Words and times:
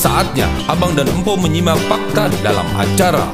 Saatnya 0.00 0.48
Abang 0.64 0.96
dan 0.96 1.04
Empo 1.12 1.36
menyimak 1.36 1.76
fakta 1.84 2.32
dalam 2.40 2.64
acara 2.72 3.28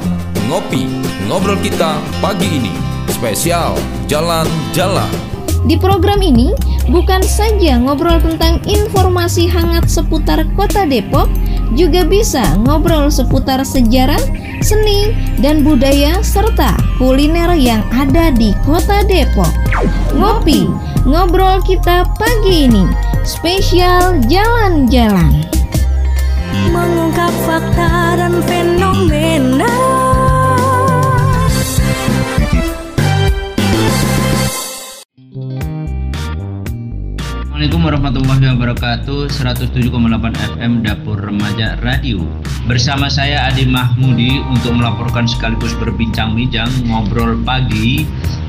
Ngopi 0.51 0.83
Ngobrol 1.31 1.55
Kita 1.63 1.95
pagi 2.19 2.59
ini. 2.59 2.75
Spesial 3.07 3.79
Jalan-Jalan 4.11 5.07
Di 5.63 5.79
program 5.79 6.19
ini 6.19 6.51
bukan 6.91 7.23
saja 7.23 7.79
ngobrol 7.79 8.19
tentang 8.19 8.59
informasi 8.67 9.47
hangat 9.47 9.87
seputar 9.87 10.43
kota 10.59 10.83
Depok 10.83 11.31
Juga 11.79 12.03
bisa 12.03 12.43
ngobrol 12.59 13.07
seputar 13.07 13.63
sejarah, 13.63 14.19
seni, 14.59 15.15
dan 15.39 15.63
budaya 15.63 16.19
serta 16.19 16.75
kuliner 16.99 17.55
yang 17.55 17.79
ada 17.95 18.27
di 18.27 18.51
kota 18.67 19.07
Depok. 19.07 19.55
Ngopi 20.19 20.67
Ngobrol 21.07 21.63
Kita 21.63 22.03
pagi 22.19 22.67
ini 22.67 22.83
Spesial 23.23 24.19
Jalan-Jalan 24.27 25.56
mengungkap 26.71 27.33
fakta 27.45 28.19
dan 28.19 28.33
fenomena. 28.45 29.73
Assalamualaikum 37.57 37.89
warahmatullahi 37.89 38.45
wabarakatuh. 38.53 39.19
107,8 39.33 39.89
FM 40.55 40.85
Dapur 40.85 41.17
Remaja 41.17 41.73
Radio. 41.81 42.21
Bersama 42.69 43.09
saya 43.09 43.49
Adi 43.49 43.65
Mahmudi 43.65 44.37
untuk 44.45 44.77
melaporkan 44.77 45.25
sekaligus 45.25 45.73
berbincang-bincang 45.81 46.69
ngobrol 46.85 47.33
pagi 47.41 48.05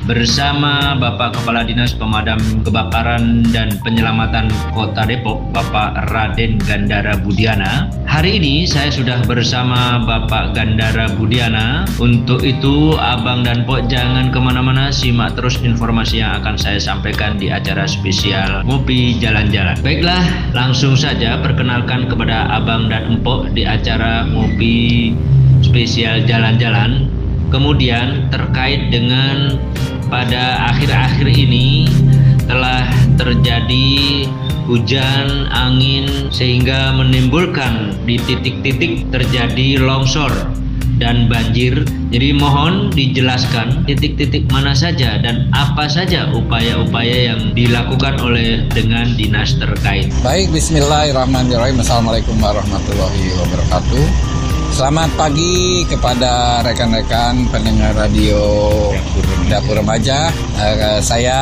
bersama 0.09 0.97
Bapak 0.97 1.37
Kepala 1.37 1.61
Dinas 1.61 1.93
Pemadam 1.93 2.41
Kebakaran 2.65 3.45
dan 3.53 3.77
Penyelamatan 3.85 4.49
Kota 4.73 5.05
Depok, 5.05 5.37
Bapak 5.53 6.09
Raden 6.09 6.57
Gandara 6.65 7.13
Budiana. 7.21 7.93
Hari 8.09 8.41
ini 8.41 8.65
saya 8.65 8.89
sudah 8.89 9.21
bersama 9.29 10.01
Bapak 10.01 10.57
Gandara 10.57 11.13
Budiana. 11.13 11.85
Untuk 12.01 12.41
itu, 12.41 12.97
Abang 12.97 13.45
dan 13.45 13.69
Pok 13.69 13.85
jangan 13.85 14.33
ke 14.33 14.41
mana-mana, 14.41 14.89
simak 14.89 15.37
terus 15.37 15.61
informasi 15.61 16.25
yang 16.25 16.41
akan 16.41 16.57
saya 16.57 16.81
sampaikan 16.81 17.37
di 17.37 17.53
acara 17.53 17.85
spesial 17.85 18.65
Ngopi 18.65 19.21
Jalan-Jalan. 19.21 19.77
Baiklah, 19.85 20.25
langsung 20.57 20.97
saja 20.97 21.37
perkenalkan 21.37 22.09
kepada 22.09 22.49
Abang 22.49 22.89
dan 22.89 23.13
Empok 23.13 23.53
di 23.53 23.61
acara 23.61 24.25
Ngopi 24.25 25.13
spesial 25.61 26.25
Jalan-Jalan. 26.25 27.21
Kemudian 27.49 28.29
terkait 28.29 28.93
dengan 28.93 29.57
pada 30.09 30.73
akhir-akhir 30.73 31.29
ini 31.29 31.87
telah 32.49 32.89
terjadi 33.15 34.25
hujan 34.65 35.49
angin 35.49 36.29
sehingga 36.29 36.93
menimbulkan 36.93 37.97
di 38.05 38.17
titik-titik 38.21 39.05
terjadi 39.13 39.81
longsor 39.81 40.29
dan 40.99 41.31
banjir. 41.31 41.87
Jadi 42.09 42.35
mohon 42.35 42.91
dijelaskan 42.91 43.87
titik-titik 43.87 44.49
mana 44.49 44.75
saja 44.75 45.21
dan 45.21 45.47
apa 45.55 45.87
saja 45.87 46.29
upaya-upaya 46.33 47.33
yang 47.33 47.53
dilakukan 47.53 48.19
oleh 48.19 48.65
dengan 48.73 49.09
dinas 49.15 49.55
terkait. 49.57 50.11
Baik, 50.25 50.51
bismillahirrahmanirrahim. 50.51 51.79
Assalamualaikum 51.79 52.35
warahmatullahi 52.37 53.25
wabarakatuh. 53.45 54.38
Selamat 54.69 55.09
pagi 55.17 55.81
kepada 55.89 56.61
rekan-rekan 56.61 57.49
pendengar 57.49 57.91
radio 57.97 58.37
Dapur 59.49 59.81
Remaja. 59.81 60.29
Uh, 60.61 61.01
saya 61.01 61.37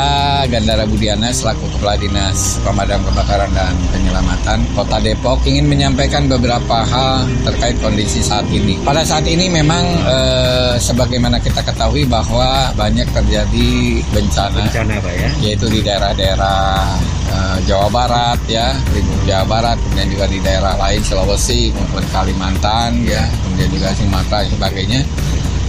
Gandara 0.47 0.88
Budiana 0.88 1.28
selaku 1.36 1.67
Kepala 1.75 2.00
Dinas 2.00 2.55
Pemadam 2.64 3.03
Kebakaran 3.03 3.52
dan 3.52 3.75
Penyelamatan 3.92 4.64
Kota 4.72 5.03
Depok 5.03 5.44
ingin 5.44 5.67
menyampaikan 5.67 6.31
beberapa 6.31 6.88
hal 6.88 7.28
terkait 7.44 7.75
kondisi 7.83 8.23
saat 8.23 8.48
ini. 8.48 8.80
Pada 8.88 9.03
saat 9.03 9.28
ini 9.28 9.52
memang 9.52 9.83
uh, 10.08 10.80
sebagaimana 10.80 11.44
kita 11.44 11.59
ketahui 11.67 12.08
bahwa 12.08 12.72
banyak 12.80 13.11
terjadi 13.11 13.70
bencana, 14.15 14.71
bencana 14.71 14.94
Pak 15.04 15.14
ya, 15.14 15.30
yaitu 15.44 15.67
di 15.67 15.83
daerah-daerah 15.83 16.95
uh, 17.32 17.58
Jawa 17.67 17.88
Barat 17.92 18.39
ya, 18.48 18.76
lingkup 18.95 19.21
Jawa 19.27 19.45
Barat, 19.48 19.77
kemudian 19.82 20.10
juga 20.11 20.26
di 20.27 20.39
daerah 20.43 20.76
lain 20.80 21.02
Sulawesi 21.04 21.71
maupun 21.76 22.04
Kalimantan 22.11 23.04
ya, 23.04 23.23
kemudian 23.43 23.70
juga 23.71 23.92
Sumatera 23.95 24.45
dan 24.45 24.52
sebagainya. 24.54 25.02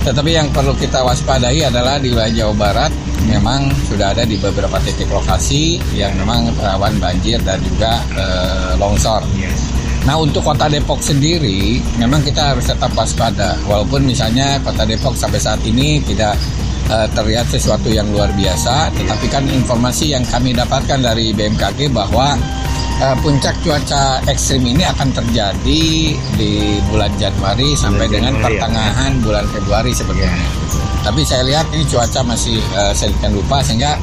Tetapi 0.08 0.30
yang 0.30 0.48
perlu 0.54 0.72
kita 0.78 1.02
waspadai 1.02 1.66
adalah 1.66 1.98
di 1.98 2.14
wilayah 2.14 2.46
Jawa 2.46 2.54
Barat 2.54 2.92
memang 3.28 3.68
sudah 3.84 4.16
ada 4.16 4.24
di 4.24 4.40
beberapa 4.40 4.80
titik 4.80 5.10
lokasi 5.12 5.76
yang 5.92 6.16
memang 6.16 6.48
rawan 6.56 6.96
banjir 6.96 7.36
dan 7.44 7.60
juga 7.60 8.00
e, 8.16 8.24
longsor. 8.80 9.20
Nah 10.08 10.16
untuk 10.16 10.40
kota 10.40 10.70
Depok 10.70 11.04
sendiri 11.04 11.82
memang 12.00 12.24
kita 12.24 12.56
harus 12.56 12.70
tetap 12.70 12.88
waspada 12.96 13.58
walaupun 13.68 14.08
misalnya 14.08 14.56
kota 14.64 14.88
Depok 14.88 15.12
sampai 15.12 15.36
saat 15.42 15.60
ini 15.68 16.00
tidak 16.00 16.38
e, 16.88 16.96
terlihat 17.12 17.46
sesuatu 17.52 17.92
yang 17.92 18.08
luar 18.10 18.32
biasa, 18.34 18.90
tetapi 18.96 19.26
kan 19.28 19.44
informasi 19.46 20.16
yang 20.16 20.24
kami 20.26 20.56
dapatkan 20.56 20.98
dari 21.04 21.30
BMKG 21.36 21.92
bahwa 21.92 22.34
uh, 23.02 23.16
puncak 23.22 23.54
cuaca 23.62 24.22
ekstrim 24.26 24.62
ini 24.66 24.82
akan 24.86 25.08
terjadi 25.14 25.84
di 26.34 26.52
bulan 26.90 27.10
Januari 27.16 27.74
sampai 27.78 28.06
bulan 28.06 28.14
dengan 28.14 28.32
Januari, 28.34 28.44
pertengahan 28.44 29.12
ya. 29.14 29.22
bulan 29.22 29.44
Februari 29.50 29.92
sebetulnya. 29.94 30.34
Ya. 30.34 30.48
Tapi 31.06 31.20
saya 31.24 31.42
lihat 31.46 31.66
ini 31.72 31.84
cuaca 31.86 32.20
masih 32.26 32.58
uh, 32.74 32.92
sedikit 32.92 33.30
lupa 33.30 33.62
sehingga 33.62 33.96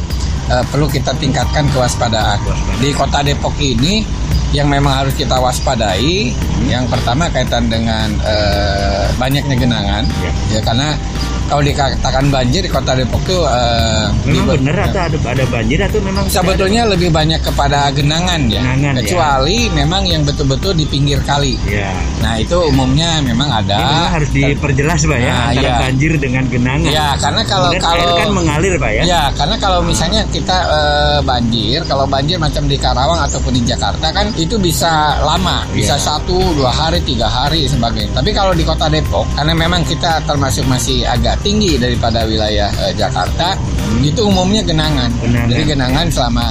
uh, 0.50 0.64
perlu 0.72 0.88
kita 0.88 1.12
tingkatkan 1.20 1.68
kewaspadaan. 1.76 2.40
Di 2.80 2.90
kota 2.96 3.22
Depok 3.22 3.56
ini 3.60 4.08
yang 4.56 4.72
memang 4.72 5.04
harus 5.04 5.12
kita 5.20 5.36
waspadai, 5.36 6.32
hmm. 6.32 6.72
yang 6.72 6.88
pertama 6.88 7.28
kaitan 7.28 7.68
dengan 7.68 8.08
uh, 8.24 9.04
banyaknya 9.20 9.52
genangan, 9.60 10.04
ya, 10.24 10.32
ya 10.56 10.60
karena 10.64 10.96
kalau 11.46 11.62
dikatakan 11.62 12.26
banjir 12.34 12.62
di 12.66 12.72
kota 12.72 12.98
Depok 12.98 13.22
tuh 13.30 13.46
uh, 13.46 14.10
memang 14.26 14.58
benar 14.58 14.90
atau 14.90 15.02
ada 15.06 15.18
ada 15.30 15.46
banjir 15.46 15.80
atau 15.86 16.00
memang 16.02 16.24
sebetulnya 16.26 16.82
lebih 16.90 17.14
banyak 17.14 17.42
kepada 17.46 17.94
genangan 17.94 18.50
ya 18.50 18.62
genangan, 18.66 18.94
ya. 18.98 19.02
kecuali 19.06 19.60
ya. 19.70 19.74
memang 19.78 20.04
yang 20.10 20.22
betul-betul 20.26 20.74
di 20.74 20.86
pinggir 20.90 21.22
kali 21.22 21.54
ya. 21.70 21.94
nah 22.22 22.42
itu 22.42 22.58
umumnya 22.66 23.22
memang 23.22 23.50
ada 23.62 23.78
ya, 23.78 23.86
memang 23.86 24.12
harus 24.18 24.30
diperjelas 24.34 25.00
pak 25.06 25.20
ya 25.22 25.30
nah, 25.30 25.46
antara 25.54 25.70
ya. 25.70 25.78
banjir 25.86 26.12
dengan 26.18 26.44
genangan 26.50 26.90
ya 26.90 27.08
karena 27.22 27.42
kalau 27.46 27.70
Kemudian 27.76 27.86
kalau 27.86 28.16
kan 28.18 28.30
mengalir 28.34 28.74
pak 28.82 28.92
ya 28.92 29.04
ya 29.06 29.24
karena 29.38 29.56
kalau 29.62 29.80
misalnya 29.86 30.22
kita 30.34 30.58
uh, 30.66 31.20
banjir 31.22 31.80
kalau 31.86 32.06
banjir 32.10 32.38
macam 32.42 32.66
di 32.66 32.78
Karawang 32.82 33.22
ataupun 33.22 33.54
di 33.54 33.62
Jakarta 33.62 34.10
kan 34.10 34.34
itu 34.34 34.58
bisa 34.58 35.22
lama 35.22 35.62
bisa 35.72 35.94
ya. 35.94 36.02
satu 36.02 36.38
dua 36.58 36.74
hari 36.74 36.98
tiga 37.06 37.30
hari 37.30 37.70
sebagainya 37.70 38.18
tapi 38.18 38.34
kalau 38.34 38.58
di 38.58 38.66
kota 38.66 38.90
Depok 38.90 39.30
karena 39.38 39.54
memang 39.54 39.86
kita 39.86 40.26
termasuk 40.26 40.66
masih 40.66 41.06
agak 41.06 41.35
tinggi 41.42 41.80
daripada 41.80 42.24
wilayah 42.28 42.70
uh, 42.84 42.94
Jakarta 42.96 43.58
itu 44.04 44.22
umumnya 44.24 44.62
genangan. 44.64 45.10
genangan. 45.20 45.50
Jadi 45.52 45.64
genangan 45.66 46.08
selama 46.12 46.48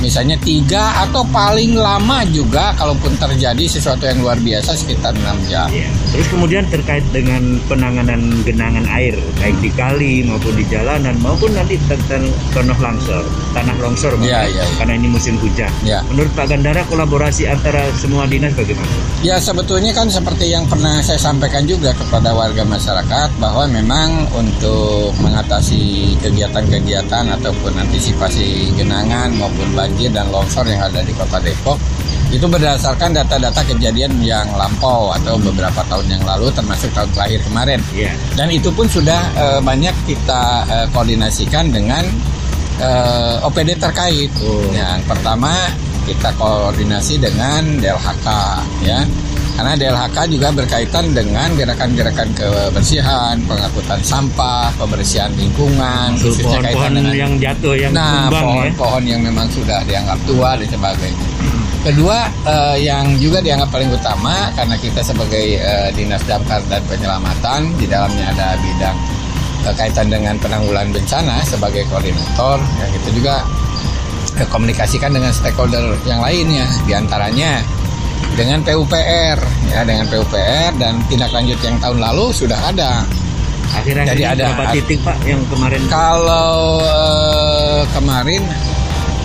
misalnya 0.00 0.36
tiga 0.40 1.06
atau 1.06 1.22
paling 1.28 1.76
lama 1.76 2.24
juga 2.32 2.72
kalaupun 2.74 3.14
terjadi 3.20 3.64
sesuatu 3.68 4.08
yang 4.08 4.18
luar 4.24 4.40
biasa 4.40 4.74
sekitar 4.74 5.12
enam 5.14 5.36
jam. 5.46 5.68
Ya. 5.70 5.86
Terus 6.10 6.26
kemudian 6.32 6.64
terkait 6.72 7.04
dengan 7.14 7.60
penanganan 7.68 8.42
genangan 8.42 8.84
air 8.90 9.14
baik 9.38 9.56
di 9.60 9.70
kali 9.76 10.24
maupun 10.26 10.56
di 10.56 10.64
jalanan 10.66 11.14
maupun 11.20 11.52
nanti 11.54 11.76
tentang 11.86 12.26
tanah 12.50 12.78
longsor, 12.80 13.24
tanah 13.52 13.76
longsor 13.78 14.12
ya, 14.24 14.48
ya, 14.48 14.60
ya. 14.60 14.64
karena 14.80 14.98
ini 14.98 15.08
musim 15.12 15.36
hujan. 15.38 15.70
Ya. 15.84 16.02
Menurut 16.10 16.32
Pak 16.34 16.50
Gandara 16.50 16.82
kolaborasi 16.88 17.46
antara 17.46 17.84
semua 17.94 18.24
dinas 18.26 18.56
bagaimana? 18.56 18.90
Ya 19.20 19.36
sebetulnya 19.38 19.92
kan 19.92 20.08
seperti 20.08 20.50
yang 20.50 20.64
pernah 20.66 20.98
saya 21.04 21.20
sampaikan 21.20 21.68
juga 21.68 21.92
kepada 21.92 22.32
warga 22.32 22.64
masyarakat 22.64 23.36
bahwa 23.36 23.68
memang 23.68 24.26
untuk 24.32 25.12
mengatasi 25.20 26.16
kegiatan-kegiatan 26.24 27.24
ataupun 27.36 27.76
antisipasi 27.76 28.72
genangan 28.74 29.30
maupun 29.36 29.68
banjir 29.76 29.89
banjir 29.90 30.14
dan 30.14 30.30
longsor 30.30 30.62
yang 30.70 30.78
ada 30.86 31.02
di 31.02 31.10
kota 31.18 31.42
Depok 31.42 31.74
itu 32.30 32.46
berdasarkan 32.46 33.10
data-data 33.10 33.58
kejadian 33.66 34.22
yang 34.22 34.46
lampau 34.54 35.10
atau 35.10 35.34
beberapa 35.34 35.82
tahun 35.90 36.06
yang 36.14 36.22
lalu 36.22 36.46
termasuk 36.54 36.94
tahun 36.94 37.10
terakhir 37.10 37.42
kemarin 37.42 37.82
yeah. 37.90 38.14
dan 38.38 38.46
itu 38.54 38.70
pun 38.70 38.86
sudah 38.86 39.18
uh, 39.34 39.58
banyak 39.58 39.92
kita 40.06 40.62
uh, 40.70 40.86
koordinasikan 40.94 41.74
dengan 41.74 42.06
uh, 42.78 43.42
OPD 43.50 43.82
terkait 43.82 44.30
oh. 44.46 44.70
yang 44.70 45.02
pertama 45.10 45.74
kita 46.06 46.30
koordinasi 46.38 47.18
dengan 47.18 47.82
DLHK 47.82 48.26
ya 48.86 49.02
karena 49.60 49.76
DLHK 49.76 50.18
juga 50.32 50.48
berkaitan 50.56 51.12
dengan 51.12 51.52
gerakan-gerakan 51.52 52.32
kebersihan, 52.32 53.36
pengangkutan 53.44 54.00
sampah, 54.00 54.72
pembersihan 54.80 55.28
lingkungan, 55.36 56.16
khususnya 56.16 56.64
kaitan 56.64 56.96
dengan 56.96 57.12
yang 57.12 57.32
jatuh 57.36 57.76
yang 57.76 57.92
nah 57.92 58.32
pohon-pohon 58.32 59.04
ya? 59.04 59.12
yang 59.12 59.20
memang 59.28 59.52
sudah 59.52 59.84
dianggap 59.84 60.16
tua 60.24 60.56
dan 60.56 60.64
sebagainya. 60.64 61.26
Kedua 61.84 62.32
eh, 62.48 62.88
yang 62.88 63.20
juga 63.20 63.44
dianggap 63.44 63.68
paling 63.68 63.92
utama 63.92 64.48
karena 64.56 64.80
kita 64.80 65.04
sebagai 65.04 65.60
eh, 65.60 65.92
dinas 65.92 66.24
damkar 66.24 66.64
dan 66.72 66.80
penyelamatan 66.88 67.76
di 67.76 67.84
dalamnya 67.84 68.32
ada 68.32 68.56
bidang 68.64 68.96
eh, 69.68 69.74
kaitan 69.76 70.08
dengan 70.08 70.40
penanggulangan 70.40 70.88
bencana 70.88 71.44
sebagai 71.44 71.84
koordinator 71.92 72.64
yang 72.80 72.90
kita 72.96 73.08
juga 73.12 73.44
eh, 74.40 74.48
komunikasikan 74.48 75.12
dengan 75.12 75.36
stakeholder 75.36 76.00
yang 76.08 76.24
lainnya 76.24 76.64
di 76.88 76.96
antaranya 76.96 77.60
dengan 78.34 78.64
PUPR 78.64 79.38
ya 79.70 79.80
dengan 79.84 80.06
PUPR 80.08 80.70
dan 80.80 80.98
tindak 81.06 81.30
lanjut 81.30 81.58
yang 81.60 81.76
tahun 81.78 81.98
lalu 82.00 82.32
sudah 82.32 82.58
ada. 82.70 83.04
Akhir-akhir 83.70 84.18
Jadi 84.18 84.22
ada- 84.26 84.50
berapa 84.50 84.64
titik 84.74 84.98
Pak 85.06 85.16
yang 85.22 85.42
kemarin 85.46 85.78
Kalau 85.86 86.82
eh, 86.82 87.82
kemarin 87.94 88.42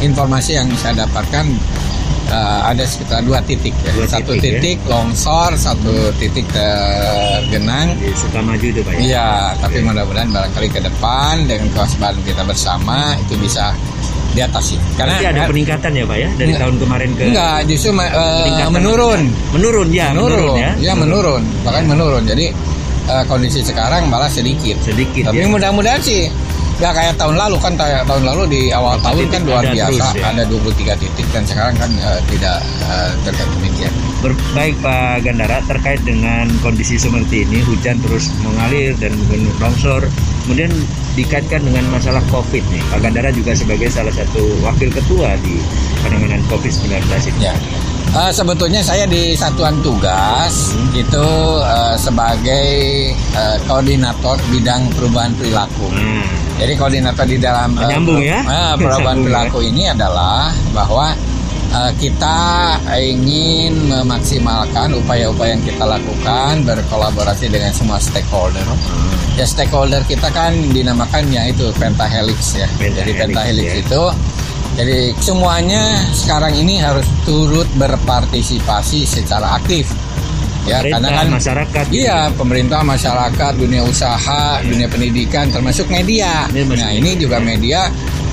informasi 0.06 0.51
yang 0.62 0.69
saya 0.77 1.01
dapatkan 1.01 1.45
eh, 2.30 2.59
ada 2.62 2.83
sekitar 2.86 3.25
dua 3.25 3.42
titik 3.42 3.74
ya. 3.81 3.89
Dua 3.97 4.06
satu 4.06 4.38
titik, 4.38 4.53
ya. 4.53 4.62
titik 4.62 4.77
longsor, 4.86 5.57
satu 5.57 6.13
titik 6.21 6.45
tergenang. 6.53 7.98
di 7.98 8.13
Sukamaju 8.13 8.65
itu 8.69 8.81
Pak 8.86 8.94
ya? 8.94 9.00
Iya, 9.01 9.30
tapi 9.57 9.81
mudah-mudahan 9.81 10.30
barangkali 10.30 10.69
ke 10.69 10.80
depan 10.83 11.50
dengan 11.50 11.68
kewaspadaan 11.74 12.21
kita 12.21 12.45
bersama 12.45 13.18
itu 13.18 13.33
bisa 13.41 13.74
diatasi. 14.36 14.76
Karena 15.00 15.16
Berarti 15.18 15.26
ada 15.32 15.42
peningkatan 15.48 15.92
ya 15.96 16.04
Pak 16.04 16.18
ya 16.20 16.30
dari 16.36 16.46
Enggak. 16.52 16.62
tahun 16.62 16.76
kemarin 16.84 17.10
ke 17.16 17.22
enggak 17.32 17.58
justru 17.72 17.90
peningkatan 17.96 18.72
menurun. 18.76 19.22
menurun 19.56 19.88
ya 19.90 20.08
menurun, 20.12 20.56
ya 20.60 20.72
ya 20.78 20.94
menurun, 20.94 21.42
bahkan 21.64 21.84
menurun. 21.88 22.24
Jadi 22.28 22.46
eh, 23.08 23.24
kondisi 23.26 23.64
sekarang 23.64 24.12
malah 24.12 24.28
sedikit. 24.28 24.76
sedikit 24.84 25.32
Tapi 25.32 25.40
ya 25.40 25.48
mudah-mudahan 25.48 26.04
sih 26.04 26.28
nggak 26.76 26.92
kayak 26.92 27.14
tahun 27.16 27.40
lalu 27.40 27.56
kan 27.64 27.74
tahun 27.80 28.24
lalu 28.28 28.44
di 28.52 28.62
awal 28.76 29.00
tahun 29.00 29.16
titik 29.16 29.32
kan 29.32 29.42
luar 29.48 29.64
ada 29.64 29.72
biasa 29.72 29.96
terus, 30.12 30.20
ya. 30.20 30.24
ada 30.28 30.44
23 30.44 31.02
titik 31.08 31.28
dan 31.32 31.44
sekarang 31.48 31.76
kan 31.80 31.88
eh, 31.88 32.20
tidak 32.36 32.58
eh, 32.84 33.12
terkait 33.24 33.50
demikian. 33.56 33.94
Ber- 34.20 34.44
baik 34.52 34.76
Pak 34.84 35.24
Gandara 35.24 35.64
terkait 35.72 36.02
dengan 36.04 36.52
kondisi 36.60 37.00
seperti 37.00 37.48
ini 37.48 37.64
hujan 37.64 37.96
terus 38.04 38.28
mengalir 38.44 38.92
dan 39.00 39.16
mungkin 39.16 39.48
longsor 39.64 40.04
kemudian 40.45 40.69
dikaitkan 41.13 41.59
dengan 41.59 41.89
masalah 41.89 42.21
COVID 42.30 42.62
nih 42.63 42.81
Pak 42.88 43.00
Gandara 43.01 43.30
juga 43.30 43.51
sebagai 43.51 43.89
salah 43.89 44.12
satu 44.12 44.39
wakil 44.62 44.89
ketua 44.89 45.33
di 45.42 45.57
penanganan 46.00 46.39
COVID-19 46.45 47.01
ini 47.01 47.39
Ya. 47.42 47.53
Eh, 48.15 48.31
sebetulnya 48.31 48.80
saya 48.80 49.03
di 49.03 49.33
satuan 49.33 49.81
tugas 49.81 50.71
Hmm. 50.71 50.88
itu 50.95 51.27
eh, 51.59 51.95
sebagai 51.97 52.68
eh, 53.12 53.57
koordinator 53.65 54.39
bidang 54.47 54.88
perubahan 54.94 55.33
perilaku. 55.33 55.92
Nah, 55.92 56.24
Jadi 56.56 56.71
koordinator 56.74 57.25
di 57.25 57.36
dalam 57.36 57.75
Menyambung 57.75 58.24
ya? 58.24 58.39
eh, 58.39 58.74
perubahan 58.77 58.80
Menyambung 58.80 59.19
ya. 59.19 59.24
perilaku 59.25 59.59
ini 59.62 59.83
adalah 59.86 60.48
bahwa 60.71 61.12
kita 62.00 62.38
ingin 62.95 63.89
memaksimalkan 63.92 64.95
upaya-upaya 64.95 65.56
yang 65.56 65.63
kita 65.63 65.83
lakukan 65.83 66.63
berkolaborasi 66.63 67.51
dengan 67.51 67.72
semua 67.75 68.00
stakeholder. 68.00 68.63
Ya 69.36 69.44
stakeholder 69.44 70.01
kita 70.07 70.31
kan 70.31 70.56
dinamakan 70.72 71.27
ya 71.31 71.51
itu 71.51 71.72
pentahelix 71.75 72.56
ya. 72.56 72.68
Pentahelix, 72.80 72.95
Jadi 73.04 73.12
pentahelix 73.19 73.68
ya. 73.68 73.75
itu 73.83 74.04
jadi 74.75 75.16
semuanya 75.24 76.04
sekarang 76.12 76.51
ini 76.60 76.83
harus 76.83 77.07
turut 77.24 77.68
berpartisipasi 77.80 79.07
secara 79.07 79.56
aktif. 79.56 79.88
Ya, 80.66 80.81
pemerintah, 80.81 80.98
karena 80.98 81.10
kan 81.13 81.27
masyarakat 81.30 81.86
Iya, 81.94 82.19
pemerintah, 82.33 82.80
masyarakat, 82.81 83.51
dunia 83.54 83.86
usaha, 83.86 84.60
dunia 84.66 84.89
pendidikan, 84.89 85.45
termasuk 85.54 85.86
media. 85.94 86.50
Nah, 86.50 86.89
ini 86.89 87.13
juga 87.22 87.38
media 87.38 87.86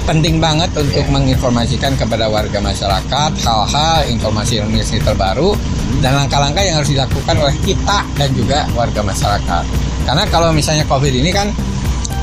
penting 0.02 0.42
banget 0.42 0.70
untuk 0.74 1.06
menginformasikan 1.08 1.94
kepada 1.94 2.26
warga 2.26 2.58
masyarakat 2.58 3.30
hal-hal 3.46 3.98
informasi-informasi 4.10 4.98
terbaru 5.06 5.54
dan 6.02 6.18
langkah-langkah 6.18 6.62
yang 6.62 6.82
harus 6.82 6.90
dilakukan 6.90 7.36
oleh 7.38 7.56
kita 7.62 8.02
dan 8.18 8.28
juga 8.34 8.66
warga 8.74 9.00
masyarakat. 9.00 9.64
Karena 10.02 10.24
kalau 10.26 10.50
misalnya 10.50 10.82
COVID 10.90 11.14
ini 11.14 11.30
kan 11.30 11.54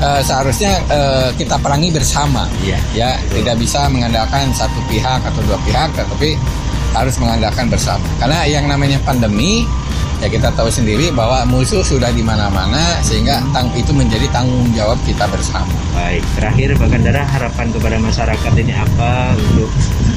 eh, 0.04 0.20
seharusnya 0.20 0.84
eh, 0.92 1.28
kita 1.36 1.56
perangi 1.56 1.88
bersama. 1.88 2.44
Iya. 2.60 2.78
Ya, 2.92 3.10
tidak 3.32 3.56
bisa 3.56 3.88
mengandalkan 3.88 4.52
satu 4.52 4.76
pihak 4.88 5.24
atau 5.24 5.40
dua 5.48 5.56
pihak, 5.64 5.88
tetapi 5.96 6.36
harus 6.92 7.14
mengandalkan 7.22 7.70
bersama. 7.70 8.04
Karena 8.20 8.44
yang 8.44 8.66
namanya 8.68 8.98
pandemi, 9.06 9.64
ya 10.20 10.28
kita 10.28 10.52
tahu 10.52 10.68
sendiri 10.68 11.08
bahwa 11.10 11.48
musuh 11.48 11.80
sudah 11.80 12.12
di 12.12 12.20
mana-mana, 12.20 13.00
sehingga 13.00 13.40
tang 13.56 13.72
itu 13.72 13.90
menjadi 13.90 14.28
tanggung 14.28 14.68
jawab 14.76 15.00
kita 15.08 15.24
bersama. 15.32 15.72
Baik, 15.96 16.22
terakhir 16.36 16.68
Pak 16.76 16.88
harapan 17.26 17.66
kepada 17.72 17.96
masyarakat 17.96 18.52
ini 18.60 18.72
apa 18.76 19.32
untuk 19.34 19.70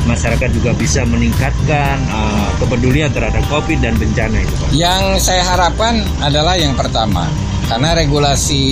masyarakat 0.03 0.49
juga 0.51 0.71
bisa 0.75 1.07
meningkatkan 1.07 1.95
eh, 2.03 2.49
kepedulian 2.59 3.09
terhadap 3.15 3.43
COVID 3.47 3.79
dan 3.79 3.95
bencana 3.95 4.43
itu 4.43 4.53
Pak. 4.59 4.69
Yang 4.75 5.03
saya 5.23 5.43
harapkan 5.47 6.03
adalah 6.19 6.59
yang 6.59 6.75
pertama, 6.75 7.31
karena 7.71 7.95
regulasi 7.95 8.65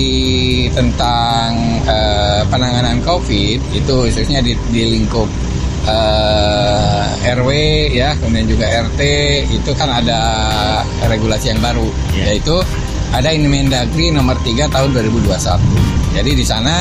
tentang 0.76 1.80
eh, 1.88 2.44
penanganan 2.52 3.00
COVID 3.00 3.58
itu 3.72 3.94
khususnya 4.08 4.44
di, 4.44 4.52
di 4.68 5.00
lingkup 5.00 5.26
eh, 5.86 7.32
RW 7.32 7.48
ya, 7.94 8.14
kemudian 8.18 8.46
juga 8.46 8.66
RT 8.66 9.00
itu 9.50 9.70
kan 9.74 9.88
ada 9.88 10.20
regulasi 11.06 11.54
yang 11.54 11.60
baru, 11.62 11.86
Ya. 12.12 12.34
yaitu 12.34 12.58
ada 13.12 13.28
Inmendagri 13.30 14.10
nomor 14.10 14.36
3 14.40 14.66
tahun 14.68 14.90
2021. 14.94 15.60
Jadi 16.12 16.30
di 16.32 16.44
sana 16.44 16.80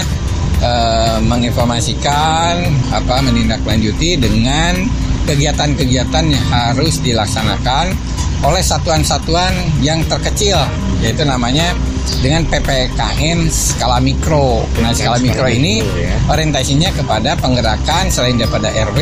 eh, 0.62 1.18
menginformasikan 1.24 2.54
apa 2.94 3.16
menindaklanjuti 3.24 4.20
dengan 4.20 4.78
kegiatan-kegiatan 5.26 6.26
yang 6.28 6.46
harus 6.50 6.98
dilaksanakan 7.02 7.94
oleh 8.42 8.62
satuan-satuan 8.62 9.54
yang 9.86 10.02
terkecil 10.10 10.58
yaitu 11.02 11.22
namanya 11.22 11.74
dengan 12.22 12.46
PPKM 12.48 13.50
skala 13.50 13.98
mikro. 14.04 14.66
Nah, 14.82 14.94
skala 14.94 15.18
skala 15.18 15.18
mikro 15.22 15.48
ini 15.50 15.82
ya. 15.84 16.16
orientasinya 16.30 16.90
kepada 16.94 17.38
penggerakan 17.38 18.10
selain 18.12 18.38
daripada 18.38 18.70
RW 18.72 19.00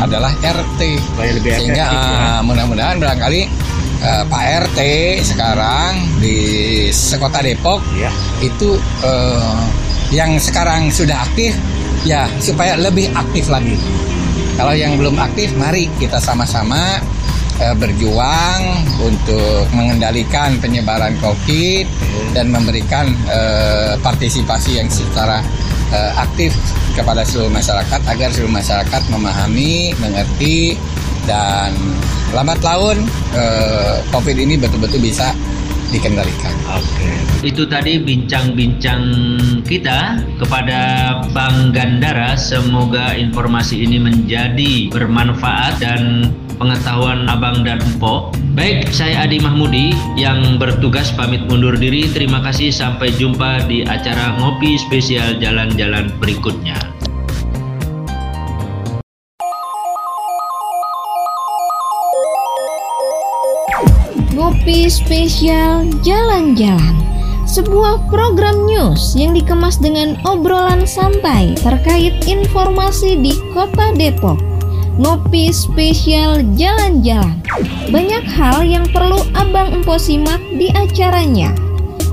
adalah 0.00 0.32
RT. 0.40 0.80
Sehingga 1.44 1.84
ya. 1.84 2.38
ah, 2.38 2.40
mudah-mudahan 2.44 3.00
barangkali 3.00 3.42
eh, 4.00 4.22
Pak 4.28 4.44
RT 4.68 4.80
sekarang 5.24 6.20
di 6.20 6.36
Sekota 6.92 7.40
Depok 7.44 7.80
Ya, 7.96 8.10
itu 8.40 8.76
eh, 9.04 9.62
yang 10.12 10.38
sekarang 10.38 10.92
sudah 10.94 11.26
aktif 11.26 11.56
ya 12.04 12.28
supaya 12.38 12.76
lebih 12.76 13.10
aktif 13.16 13.48
lagi. 13.48 13.74
Kalau 14.54 14.70
yang 14.70 14.94
belum 14.94 15.18
aktif, 15.18 15.50
mari 15.58 15.90
kita 15.98 16.22
sama-sama 16.22 17.02
berjuang 17.78 18.62
untuk 18.98 19.70
mengendalikan 19.70 20.58
penyebaran 20.58 21.14
COVID 21.22 21.86
dan 22.34 22.50
memberikan 22.50 23.14
eh, 23.30 23.94
partisipasi 24.02 24.82
yang 24.82 24.90
secara 24.90 25.38
eh, 25.94 26.12
aktif 26.18 26.50
kepada 26.98 27.22
seluruh 27.22 27.50
masyarakat 27.54 28.00
agar 28.10 28.28
seluruh 28.34 28.54
masyarakat 28.54 29.02
memahami, 29.10 29.94
mengerti 30.02 30.74
dan 31.24 31.72
lambat 32.34 32.58
laun 32.60 33.06
eh, 33.32 34.02
COVID 34.10 34.36
ini 34.36 34.58
betul-betul 34.58 34.98
bisa 34.98 35.30
dikendalikan. 35.94 36.50
oke. 36.74 37.08
Itu 37.46 37.70
tadi 37.70 38.02
bincang-bincang 38.02 39.02
kita 39.62 40.18
kepada 40.42 40.80
Bang 41.30 41.70
Gandara. 41.70 42.34
Semoga 42.34 43.14
informasi 43.14 43.86
ini 43.86 44.02
menjadi 44.02 44.90
bermanfaat 44.90 45.78
dan 45.78 46.32
pengetahuan 46.56 47.26
Abang 47.26 47.66
dan 47.66 47.82
Empok. 47.82 48.34
Baik, 48.54 48.94
saya 48.94 49.26
Adi 49.26 49.42
Mahmudi 49.42 49.90
yang 50.14 50.56
bertugas 50.56 51.10
pamit 51.12 51.42
mundur 51.50 51.74
diri. 51.74 52.06
Terima 52.10 52.38
kasih, 52.38 52.70
sampai 52.70 53.10
jumpa 53.14 53.66
di 53.66 53.82
acara 53.82 54.38
ngopi 54.38 54.78
spesial 54.78 55.36
jalan-jalan 55.42 56.14
berikutnya. 56.22 56.78
Ngopi 64.34 64.86
spesial 64.86 65.86
jalan-jalan. 66.06 66.94
Sebuah 67.44 68.10
program 68.10 68.66
news 68.66 69.14
yang 69.14 69.30
dikemas 69.30 69.78
dengan 69.78 70.18
obrolan 70.26 70.88
santai 70.88 71.54
terkait 71.60 72.26
informasi 72.26 73.20
di 73.20 73.30
Kota 73.54 73.94
Depok. 73.94 74.53
Ngopi 74.94 75.50
spesial 75.50 76.46
jalan-jalan. 76.54 77.42
Banyak 77.90 78.24
hal 78.30 78.62
yang 78.62 78.86
perlu 78.94 79.26
Abang 79.34 79.74
Empo 79.74 79.98
simak 79.98 80.38
di 80.54 80.70
acaranya. 80.70 81.50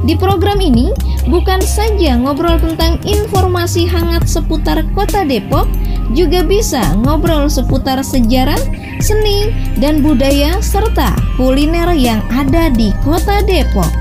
Di 0.01 0.17
program 0.17 0.57
ini 0.57 0.89
bukan 1.29 1.61
saja 1.61 2.17
ngobrol 2.17 2.57
tentang 2.57 2.97
informasi 3.05 3.85
hangat 3.85 4.25
seputar 4.25 4.81
Kota 4.97 5.21
Depok, 5.21 5.69
juga 6.17 6.41
bisa 6.41 6.81
ngobrol 7.05 7.45
seputar 7.53 8.01
sejarah, 8.01 8.57
seni, 8.97 9.53
dan 9.77 10.01
budaya 10.01 10.57
serta 10.57 11.13
kuliner 11.37 11.93
yang 11.93 12.25
ada 12.33 12.73
di 12.73 12.89
Kota 13.05 13.45
Depok. 13.45 13.93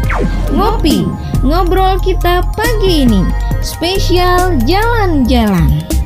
Ngopi, 0.56 1.04
ngobrol 1.44 2.00
kita 2.00 2.48
pagi 2.56 3.04
ini, 3.04 3.28
spesial 3.60 4.56
jalan-jalan. 4.64 5.99